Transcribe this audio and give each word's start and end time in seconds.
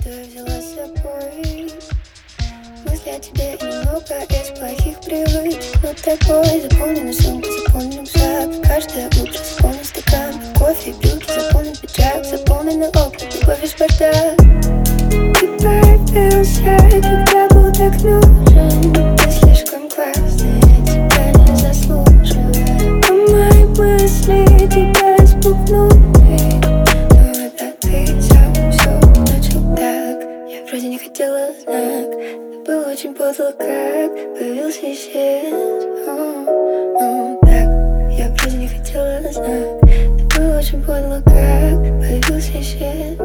что 0.00 0.08
я 0.10 0.24
взяла 0.24 0.60
с 0.60 0.74
собой. 0.74 1.72
Мысли 2.86 3.10
о 3.10 3.20
тебе 3.20 3.52
немного 3.60 4.24
из 4.30 4.58
плохих 4.58 5.00
привычек. 5.00 5.74
Но 5.82 5.92
такой 5.94 6.60
заполненный 6.62 7.12
сумка, 7.12 7.48
заполнен 7.66 8.00
рюкзак 8.00 8.66
Каждое 8.66 9.06
утро 9.08 9.38
заполнен 9.42 9.84
стакан 9.84 10.34
Кофе, 10.58 10.92
брюки, 10.94 11.26
заполнен 11.26 11.76
пиджак 11.76 12.24
Заполнены 12.24 12.86
окна, 12.86 13.26
любовь 13.40 13.64
и 13.64 13.78
бардак 13.78 14.36
Ты 15.38 15.46
появился, 15.58 16.62
когда 16.90 17.48
был 17.48 17.72
так 17.72 18.02
нужен 18.02 18.29
хотела 31.10 31.48
знак 31.64 32.66
было 32.66 32.92
очень 32.92 33.14
подло, 33.14 33.52
как 33.58 34.12
появился 34.38 34.92
исчез. 34.92 35.84
О, 36.06 37.36
Так, 37.42 38.12
я 38.12 38.28
вроде 38.28 38.56
не 38.56 38.68
хотела 38.68 39.20
знак 39.32 39.80
было 40.36 40.58
очень 40.58 40.80
подло, 40.82 41.20
как 41.24 41.80
появился 41.98 42.52
исчез. 42.60 43.16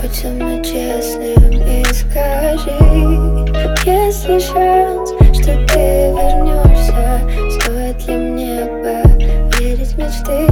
Будь 0.00 0.14
со 0.14 0.28
мной 0.28 0.64
честным 0.64 1.52
и 1.52 1.84
скажи 1.92 2.70
Есть 3.84 4.28
ли 4.28 4.40
шанс, 4.40 5.10
что 5.34 5.52
ты 5.66 6.12
вернешься. 6.16 7.20
Стоит 7.60 8.06
ли 8.08 8.16
мне 8.16 8.64
поверить 8.82 9.96
мечты? 9.98 10.46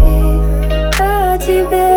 О 1.01 1.39
тебе 1.39 1.94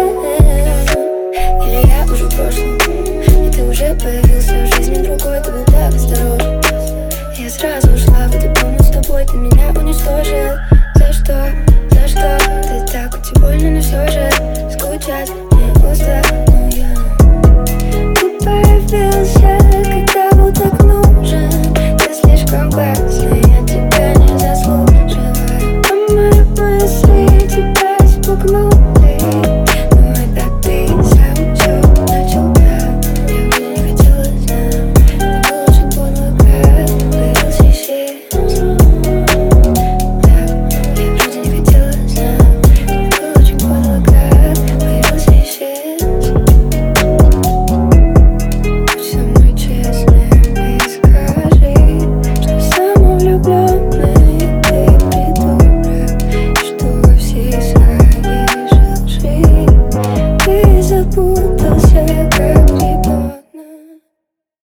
Oh. 61.20 61.47